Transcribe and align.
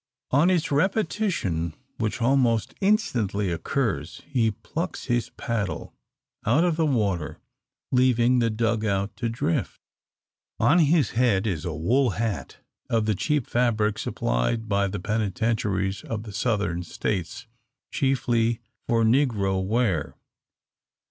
On 0.31 0.49
its 0.49 0.71
repetition, 0.71 1.75
which 1.99 2.23
almost 2.23 2.73
instantly 2.81 3.51
occurs, 3.51 4.23
he 4.27 4.49
plucks 4.49 5.05
his 5.05 5.29
paddle 5.29 5.93
out 6.43 6.63
of 6.63 6.75
the 6.75 6.87
water, 6.87 7.37
leaving 7.91 8.39
the 8.39 8.49
dug 8.49 8.83
out 8.83 9.15
to 9.17 9.29
drift. 9.29 9.79
On 10.59 10.79
his 10.79 11.11
head 11.11 11.45
is 11.45 11.65
a 11.65 11.75
wool 11.75 12.09
hat 12.17 12.57
of 12.89 13.05
the 13.05 13.13
cheap 13.13 13.45
fabric 13.45 13.99
supplied 13.99 14.67
by 14.67 14.87
the 14.87 14.99
Penitentiaries 14.99 16.01
of 16.03 16.23
the 16.23 16.33
Southern 16.33 16.81
States, 16.81 17.45
chiefly 17.91 18.59
for 18.87 19.03
negro 19.03 19.63
wear. 19.63 20.15